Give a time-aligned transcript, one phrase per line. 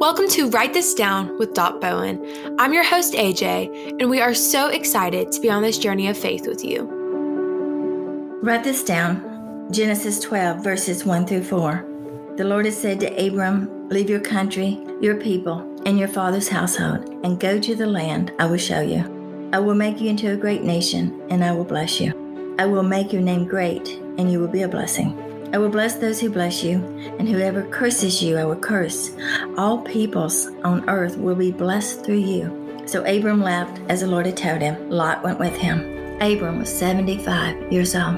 [0.00, 2.54] Welcome to Write This Down with Dot Bowen.
[2.60, 6.16] I'm your host, AJ, and we are so excited to be on this journey of
[6.16, 6.84] faith with you.
[8.40, 11.84] Write this down Genesis 12, verses 1 through 4.
[12.36, 17.08] The Lord has said to Abram, Leave your country, your people, and your father's household,
[17.24, 19.50] and go to the land I will show you.
[19.52, 22.54] I will make you into a great nation, and I will bless you.
[22.60, 25.27] I will make your name great, and you will be a blessing.
[25.50, 26.76] I will bless those who bless you,
[27.18, 29.12] and whoever curses you, I will curse.
[29.56, 32.82] All peoples on earth will be blessed through you.
[32.84, 34.90] So Abram left as the Lord had told him.
[34.90, 35.80] Lot went with him.
[36.20, 38.16] Abram was 75 years old.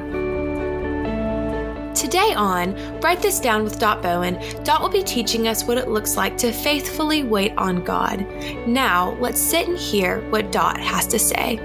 [1.94, 5.88] Today on Write This Down with Dot Bowen, Dot will be teaching us what it
[5.88, 8.26] looks like to faithfully wait on God.
[8.66, 11.56] Now, let's sit and hear what Dot has to say.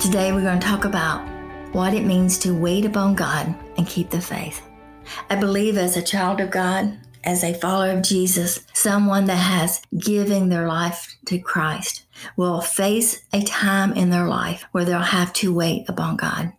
[0.00, 1.33] Today, we're going to talk about
[1.74, 4.62] what it means to wait upon God and keep the faith.
[5.28, 9.82] I believe as a child of God, as a follower of Jesus, someone that has
[9.98, 15.32] given their life to Christ will face a time in their life where they'll have
[15.34, 16.52] to wait upon God.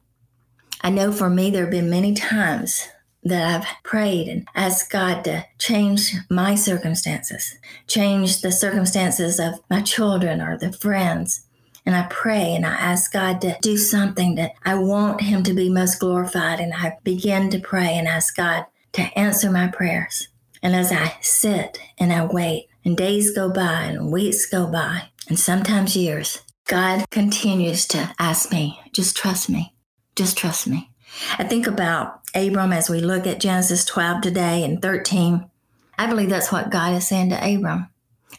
[0.82, 2.88] I know for me, there have been many times
[3.24, 9.82] that I've prayed and asked God to change my circumstances, change the circumstances of my
[9.82, 11.45] children or the friends,
[11.86, 15.54] and I pray and I ask God to do something that I want Him to
[15.54, 16.60] be most glorified.
[16.60, 20.30] And I begin to pray and ask God to answer my prayers.
[20.64, 25.10] And as I sit and I wait, and days go by and weeks go by,
[25.28, 29.76] and sometimes years, God continues to ask me, just trust me,
[30.16, 30.92] just trust me.
[31.38, 35.50] I think about Abram as we look at Genesis 12 today and 13.
[35.98, 37.90] I believe that's what God is saying to Abram.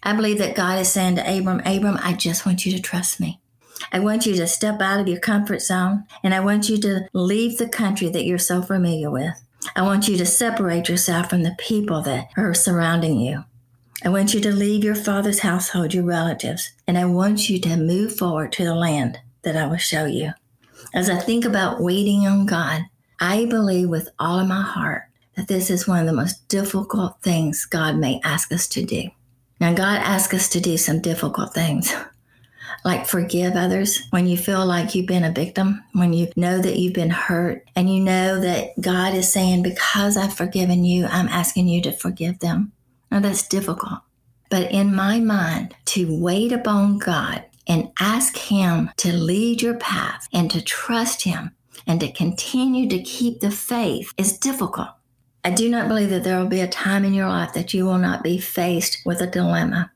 [0.03, 3.21] I believe that God is saying to Abram, Abram, I just want you to trust
[3.21, 3.41] me.
[3.93, 7.09] I want you to step out of your comfort zone and I want you to
[7.13, 9.35] leave the country that you're so familiar with.
[9.75, 13.45] I want you to separate yourself from the people that are surrounding you.
[14.05, 17.77] I want you to leave your father's household, your relatives, and I want you to
[17.77, 20.33] move forward to the land that I will show you.
[20.95, 22.83] As I think about waiting on God,
[23.19, 25.05] I believe with all of my heart
[25.37, 29.11] that this is one of the most difficult things God may ask us to do.
[29.61, 31.95] Now, God asks us to do some difficult things,
[32.85, 36.77] like forgive others when you feel like you've been a victim, when you know that
[36.79, 41.29] you've been hurt, and you know that God is saying, Because I've forgiven you, I'm
[41.29, 42.73] asking you to forgive them.
[43.11, 44.01] Now, that's difficult.
[44.51, 50.29] But in my mind, to wait upon God and ask Him to lead your path
[50.33, 51.53] and to trust Him
[51.87, 54.89] and to continue to keep the faith is difficult.
[55.47, 57.85] I do not believe that there will be a time in your life that you
[57.85, 59.93] will not be faced with a dilemma.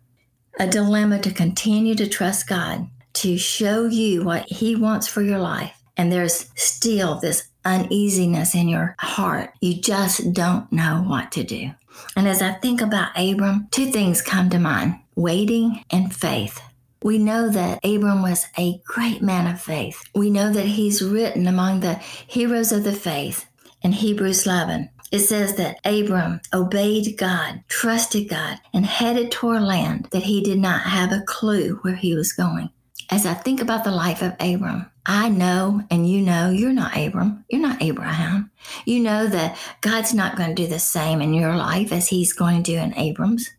[0.60, 5.40] A dilemma to continue to trust God, to show you what He wants for your
[5.40, 5.72] life.
[5.96, 9.50] And there's still this uneasiness in your heart.
[9.60, 11.72] You just don't know what to do.
[12.14, 16.62] And as I think about Abram, two things come to mind waiting and faith.
[17.02, 20.00] We know that Abram was a great man of faith.
[20.14, 23.46] We know that he's written among the heroes of the faith
[23.82, 30.08] in Hebrews 11 it says that Abram obeyed God, trusted God, and headed toward land
[30.12, 32.70] that he did not have a clue where he was going.
[33.10, 36.96] As I think about the life of Abram, I know and you know you're not
[36.96, 37.44] Abram.
[37.48, 38.52] You're not Abraham.
[38.84, 42.32] You know that God's not going to do the same in your life as he's
[42.32, 43.50] going to do in Abram's.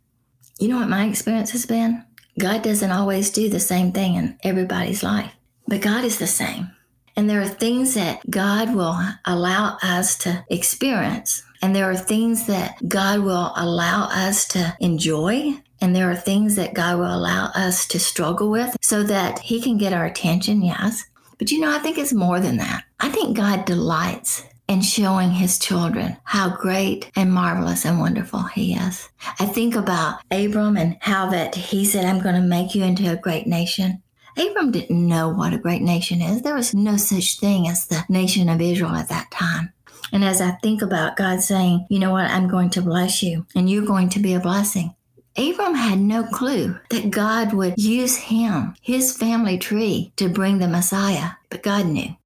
[0.58, 2.06] You know what my experience has been?
[2.40, 5.34] God doesn't always do the same thing in everybody's life,
[5.68, 6.72] but God is the same.
[7.22, 11.44] And there are things that God will allow us to experience.
[11.62, 15.54] And there are things that God will allow us to enjoy.
[15.80, 19.62] And there are things that God will allow us to struggle with so that He
[19.62, 21.06] can get our attention, yes.
[21.38, 22.86] But you know, I think it's more than that.
[23.00, 28.74] I think God delights in showing His children how great and marvelous and wonderful He
[28.74, 29.10] is.
[29.40, 33.12] I think about Abram and how that He said, I'm going to make you into
[33.12, 34.02] a great nation.
[34.38, 36.42] Abram didn't know what a great nation is.
[36.42, 39.74] There was no such thing as the nation of Israel at that time.
[40.12, 43.46] And as I think about God saying, you know what, I'm going to bless you
[43.56, 44.96] and you're going to be a blessing.
[45.38, 50.68] Abram had no clue that God would use him, his family tree, to bring the
[50.68, 52.18] Messiah, but God knew.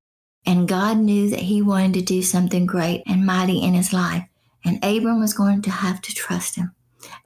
[0.47, 4.25] And God knew that he wanted to do something great and mighty in his life.
[4.63, 6.74] And Abram was going to have to trust him.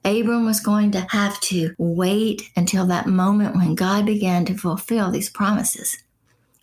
[0.04, 5.10] Abram was going to have to wait until that moment when God began to fulfill
[5.10, 5.96] these promises.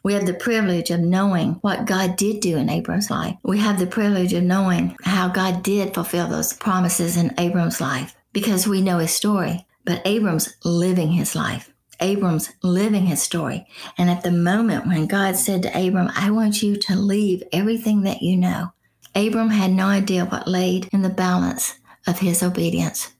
[0.04, 3.36] We have the privilege of knowing what God did do in Abram's life.
[3.44, 8.16] We have the privilege of knowing how God did fulfill those promises in Abram's life
[8.32, 9.66] because we know his story.
[9.84, 11.74] But Abram's living his life.
[12.00, 13.68] Abram's living his story.
[13.98, 18.04] And at the moment when God said to Abram, I want you to leave everything
[18.04, 18.72] that you know,
[19.16, 23.12] Abram had no idea what laid in the balance of his obedience.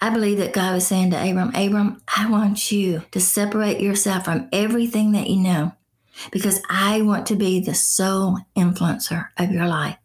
[0.00, 4.24] I believe that God was saying to Abram, Abram, I want you to separate yourself
[4.24, 5.72] from everything that you know
[6.30, 9.96] because I want to be the sole influencer of your life.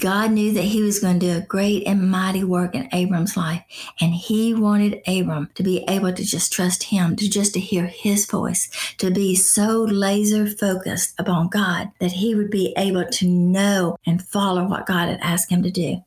[0.00, 3.36] God knew that he was going to do a great and mighty work in Abram's
[3.36, 3.62] life.
[4.00, 7.84] And he wanted Abram to be able to just trust him, to just to hear
[7.84, 13.28] his voice, to be so laser focused upon God that he would be able to
[13.28, 16.02] know and follow what God had asked him to do.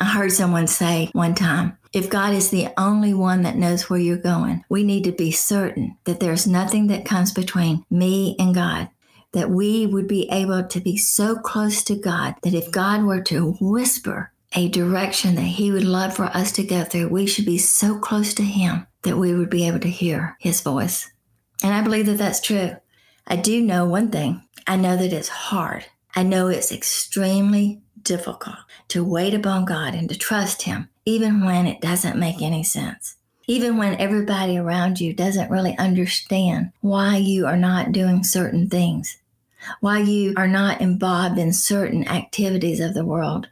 [0.00, 3.98] I heard someone say one time, if God is the only one that knows where
[3.98, 8.54] you're going, we need to be certain that there's nothing that comes between me and
[8.54, 8.90] God
[9.32, 13.20] that we would be able to be so close to God that if God were
[13.22, 17.44] to whisper a direction that He would love for us to go through, we should
[17.44, 21.10] be so close to Him that we would be able to hear His voice.
[21.62, 22.76] And I believe that that's true.
[23.26, 25.84] I do know one thing I know that it's hard.
[26.14, 28.56] I know it's extremely difficult
[28.88, 33.16] to wait upon God and to trust Him, even when it doesn't make any sense
[33.48, 39.18] even when everybody around you doesn't really understand why you are not doing certain things
[39.80, 43.48] why you are not involved in certain activities of the world,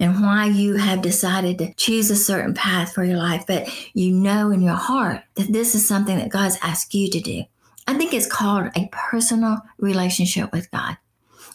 [0.00, 4.12] and why you have decided to choose a certain path for your life, but you
[4.12, 7.44] know in your heart that this is something that God's asked you to do.
[7.86, 10.96] I think it's called a personal relationship with God.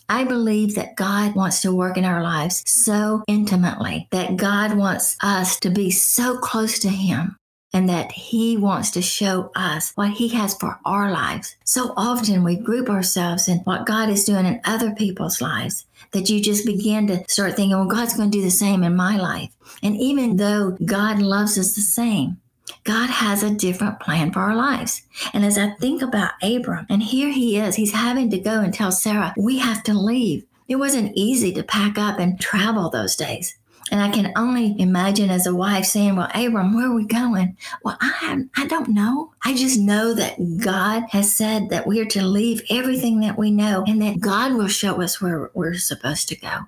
[0.10, 5.18] I believe that God wants to work in our lives so intimately, that God wants
[5.22, 7.38] us to be so close to Him
[7.74, 11.58] and that He wants to show us what He has for our lives.
[11.66, 16.30] So often we group ourselves in what God is doing in other people's lives that
[16.30, 19.18] you just begin to start thinking, well, God's going to do the same in my
[19.18, 19.52] life.
[19.84, 22.38] And even though God loves us the same,
[22.84, 25.04] God has a different plan for our lives.
[25.34, 28.74] And as I think about Abram, and here he is, he's having to go and
[28.74, 30.46] tell Sarah, we have to leave.
[30.68, 33.58] It wasn't easy to pack up and travel those days.
[33.90, 37.56] And I can only imagine as a wife saying, Well, Abram, where are we going?
[37.84, 39.34] Well, I, I don't know.
[39.44, 43.50] I just know that God has said that we are to leave everything that we
[43.50, 46.68] know and that God will show us where we're supposed to go.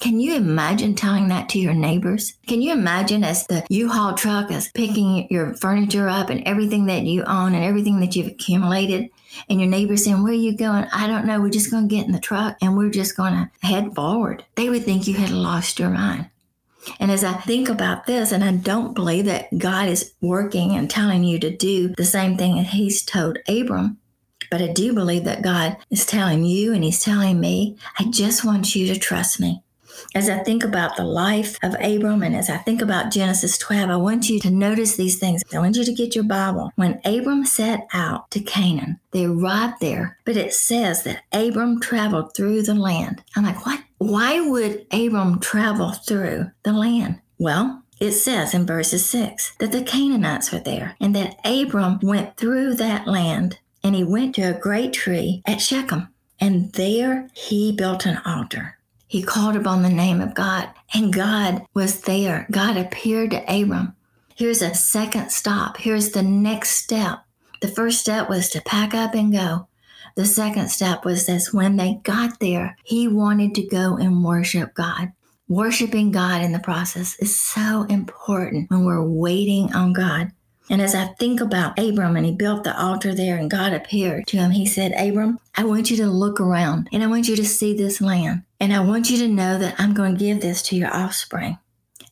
[0.00, 2.34] Can you imagine telling that to your neighbors?
[2.46, 7.02] Can you imagine as the U-Haul truck is picking your furniture up and everything that
[7.02, 9.10] you own and everything that you've accumulated
[9.48, 10.84] and your neighbor saying, Where are you going?
[10.92, 11.40] I don't know.
[11.40, 14.44] We're just going to get in the truck and we're just going to head forward.
[14.54, 16.30] They would think you had lost your mind.
[17.00, 20.88] And as I think about this, and I don't believe that God is working and
[20.88, 23.98] telling you to do the same thing that He's told Abram,
[24.50, 28.44] but I do believe that God is telling you and He's telling me, I just
[28.44, 29.62] want you to trust me.
[30.14, 33.90] As I think about the life of Abram and as I think about Genesis 12,
[33.90, 35.42] I want you to notice these things.
[35.52, 36.72] I want you to get your Bible.
[36.76, 42.34] When Abram set out to Canaan, they arrived there, but it says that Abram traveled
[42.34, 43.22] through the land.
[43.36, 43.80] I'm like, what?
[43.98, 47.20] Why would Abram travel through the land?
[47.38, 52.36] Well, it says in verses 6 that the Canaanites were there and that Abram went
[52.36, 56.08] through that land and he went to a great tree at Shechem.
[56.40, 58.77] And there he built an altar.
[59.08, 62.46] He called upon the name of God, and God was there.
[62.50, 63.96] God appeared to Abram.
[64.36, 65.78] Here's a second stop.
[65.78, 67.24] Here's the next step.
[67.62, 69.66] The first step was to pack up and go.
[70.14, 74.74] The second step was this when they got there, he wanted to go and worship
[74.74, 75.12] God.
[75.48, 80.32] Worshiping God in the process is so important when we're waiting on God.
[80.70, 84.26] And as I think about Abram and he built the altar there and God appeared
[84.26, 87.36] to him, he said, Abram, I want you to look around and I want you
[87.36, 88.42] to see this land.
[88.60, 91.58] And I want you to know that I'm going to give this to your offspring.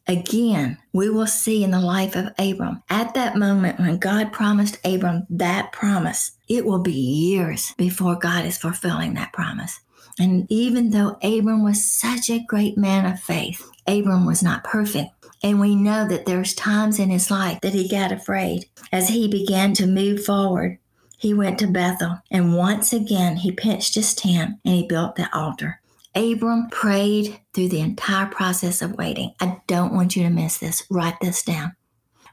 [0.08, 4.78] Again, we will see in the life of Abram, at that moment when God promised
[4.84, 9.80] Abram that promise, it will be years before God is fulfilling that promise.
[10.18, 15.10] And even though Abram was such a great man of faith, Abram was not perfect.
[15.42, 18.66] And we know that there's times in his life that he got afraid.
[18.92, 20.78] As he began to move forward,
[21.18, 25.28] he went to Bethel and once again he pitched his tent and he built the
[25.36, 25.80] altar.
[26.16, 29.35] Abram prayed through the entire process of waiting.
[29.38, 30.85] I don't want you to miss this.
[30.90, 31.76] Write this down.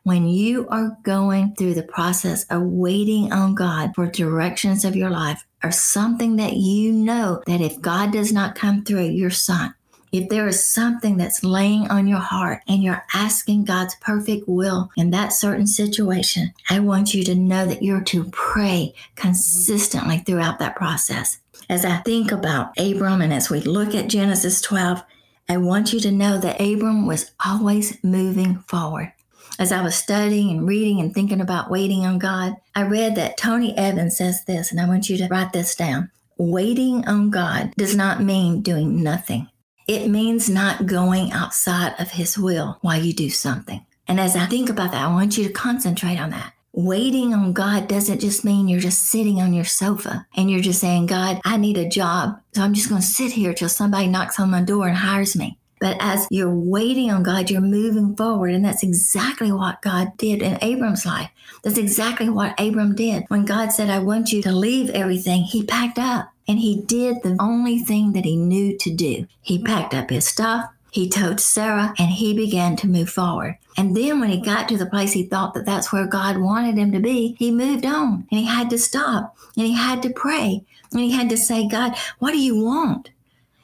[0.03, 5.09] When you are going through the process of waiting on God for directions of your
[5.09, 9.73] life or something that you know that if God does not come through, you're sunk
[10.13, 14.91] if there is something that's laying on your heart and you're asking God's perfect will
[14.95, 20.59] in that certain situation, I want you to know that you're to pray consistently throughout
[20.59, 21.39] that process.
[21.67, 25.03] As I think about Abram and as we look at Genesis 12,
[25.49, 29.11] I want you to know that Abram was always moving forward.
[29.57, 33.37] As I was studying and reading and thinking about waiting on God, I read that
[33.37, 36.11] Tony Evans says this, and I want you to write this down.
[36.37, 39.47] Waiting on God does not mean doing nothing.
[39.87, 43.85] It means not going outside of His will while you do something.
[44.07, 46.53] And as I think about that, I want you to concentrate on that.
[46.75, 50.81] Waiting on God doesn't just mean you're just sitting on your sofa and you're just
[50.81, 52.41] saying, God, I need a job.
[52.53, 55.35] So I'm just going to sit here till somebody knocks on my door and hires
[55.35, 55.57] me.
[55.79, 58.53] But as you're waiting on God, you're moving forward.
[58.53, 61.29] And that's exactly what God did in Abram's life.
[61.61, 63.25] That's exactly what Abram did.
[63.27, 67.23] When God said, I want you to leave everything, he packed up and he did
[67.23, 69.27] the only thing that he knew to do.
[69.41, 73.57] He packed up his stuff, he told Sarah, and he began to move forward.
[73.75, 76.77] And then when he got to the place he thought that that's where God wanted
[76.77, 80.11] him to be, he moved on and he had to stop and he had to
[80.11, 83.09] pray and he had to say, God, what do you want?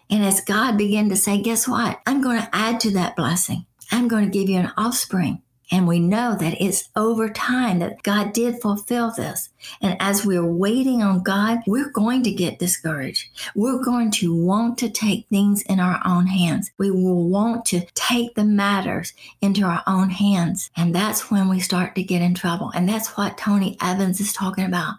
[0.10, 2.00] And as God began to say, guess what?
[2.08, 3.66] I'm going to add to that blessing.
[3.92, 5.44] I'm going to give you an offspring.
[5.72, 9.50] And we know that it's over time that God did fulfill this.
[9.82, 13.30] And as we're waiting on God, we're going to get discouraged.
[13.56, 16.72] We're going to want to take things in our own hands.
[16.78, 20.72] We will want to take the matters into our own hands.
[20.76, 22.72] And that's when we start to get in trouble.
[22.74, 24.96] And that's what Tony Evans is talking about.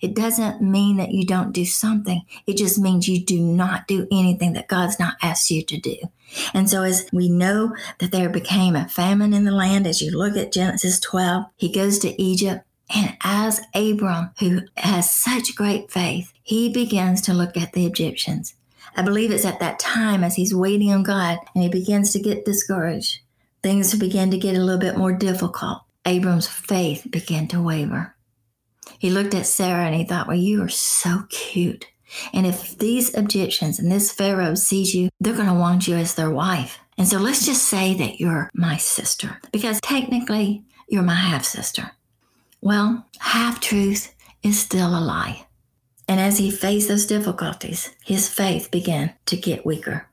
[0.00, 2.22] It doesn't mean that you don't do something.
[2.46, 5.96] It just means you do not do anything that God's not asked you to do.
[6.54, 10.16] And so, as we know that there became a famine in the land, as you
[10.16, 12.64] look at Genesis 12, he goes to Egypt.
[12.94, 18.54] And as Abram, who has such great faith, he begins to look at the Egyptians.
[18.96, 22.20] I believe it's at that time as he's waiting on God and he begins to
[22.20, 23.20] get discouraged.
[23.62, 25.82] Things begin to get a little bit more difficult.
[26.04, 28.16] Abram's faith began to waver.
[29.00, 31.86] He looked at Sarah and he thought, Well, you are so cute.
[32.34, 36.14] And if these Egyptians and this Pharaoh sees you, they're going to want you as
[36.14, 36.78] their wife.
[36.98, 41.92] And so let's just say that you're my sister, because technically you're my half sister.
[42.60, 45.46] Well, half truth is still a lie.
[46.06, 50.10] And as he faced those difficulties, his faith began to get weaker.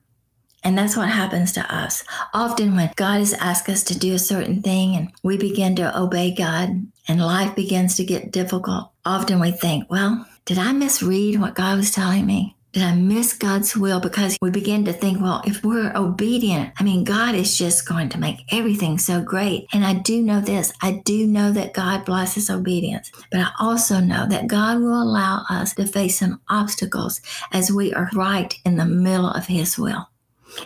[0.63, 2.05] And that's what happens to us.
[2.33, 5.99] Often, when God has asked us to do a certain thing and we begin to
[5.99, 11.39] obey God and life begins to get difficult, often we think, well, did I misread
[11.39, 12.55] what God was telling me?
[12.73, 13.99] Did I miss God's will?
[13.99, 18.09] Because we begin to think, well, if we're obedient, I mean, God is just going
[18.09, 19.67] to make everything so great.
[19.73, 23.99] And I do know this I do know that God blesses obedience, but I also
[23.99, 27.19] know that God will allow us to face some obstacles
[27.51, 30.07] as we are right in the middle of His will.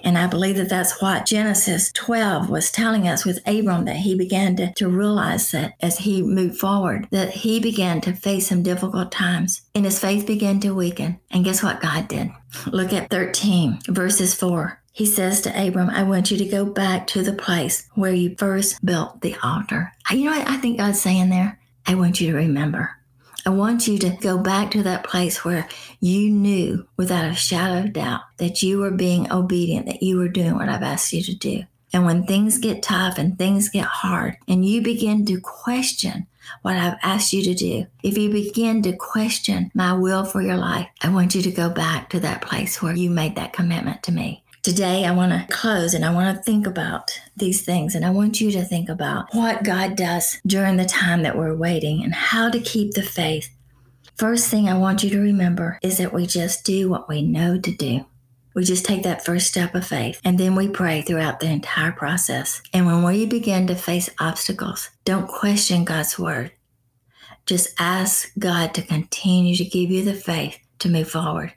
[0.04, 4.16] And I believe that that's what Genesis 12 was telling us with Abram, that he
[4.16, 8.64] began to, to realize that as he moved forward, that he began to face some
[8.64, 11.20] difficult times and his faith began to weaken.
[11.30, 12.32] And guess what God did?
[12.68, 14.82] Look at 13, verses 4.
[14.94, 18.36] He says to Abram, I want you to go back to the place where you
[18.38, 19.94] first built the altar.
[20.10, 21.60] You know what I think God's saying there?
[21.88, 22.98] I want you to remember.
[23.46, 25.68] I want you to go back to that place where
[26.00, 30.28] you knew without a shadow of doubt that you were being obedient, that you were
[30.28, 31.64] doing what I've asked you to do.
[31.94, 36.28] And when things get tough and things get hard, and you begin to question
[36.62, 40.58] what I've asked you to do, if you begin to question my will for your
[40.58, 44.04] life, I want you to go back to that place where you made that commitment
[44.04, 44.44] to me.
[44.64, 47.96] Today, I want to close and I want to think about these things.
[47.96, 51.56] And I want you to think about what God does during the time that we're
[51.56, 53.50] waiting and how to keep the faith.
[54.18, 57.60] First thing I want you to remember is that we just do what we know
[57.60, 58.06] to do.
[58.54, 61.92] We just take that first step of faith and then we pray throughout the entire
[61.92, 62.62] process.
[62.72, 66.52] And when we begin to face obstacles, don't question God's word.
[67.48, 71.54] Just ask God to continue to give you the faith to move forward,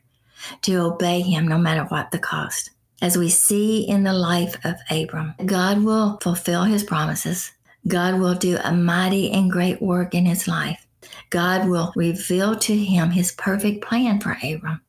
[0.62, 2.70] to obey Him no matter what the cost.
[3.03, 7.53] As we see in the life of Abram, God will fulfill his promises.
[7.87, 10.87] God will do a mighty and great work in his life.
[11.31, 14.81] God will reveal to him his perfect plan for Abram.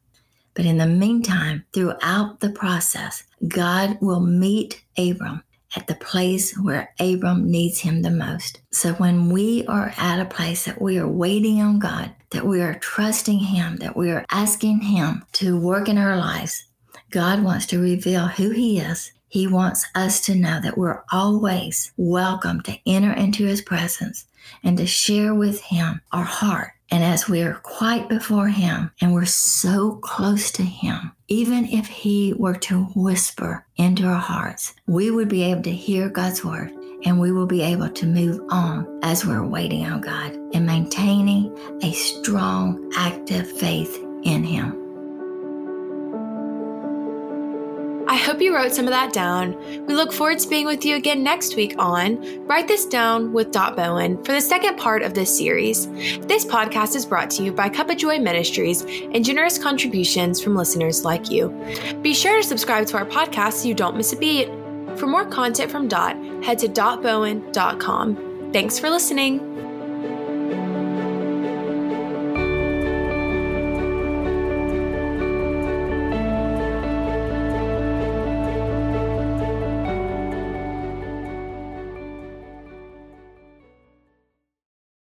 [0.54, 5.44] But in the meantime, throughout the process, God will meet Abram
[5.76, 8.62] at the place where Abram needs him the most.
[8.72, 12.62] So when we are at a place that we are waiting on God, that we
[12.62, 16.66] are trusting him, that we are asking him to work in our lives,
[17.16, 19.14] God wants to reveal who He is.
[19.30, 24.26] He wants us to know that we're always welcome to enter into His presence
[24.66, 26.72] and to share with Him our heart.
[26.92, 32.34] And as we're quite before Him and we're so close to Him, even if He
[32.34, 36.74] were to whisper into our hearts, we would be able to hear God's word
[37.06, 41.58] and we will be able to move on as we're waiting on God and maintaining
[41.82, 44.85] a strong, active faith in Him.
[48.46, 49.58] You wrote some of that down.
[49.88, 53.52] We look forward to being with you again next week on Write This Down with
[53.52, 55.88] Dot Bowen for the second part of this series.
[56.28, 60.56] This podcast is brought to you by Cup of Joy Ministries and generous contributions from
[60.56, 61.50] listeners like you.
[62.04, 64.48] Be sure to subscribe to our podcast so you don't miss a beat.
[64.98, 68.52] For more content from Dot, head to dotbowen.com.
[68.54, 69.65] Thanks for listening.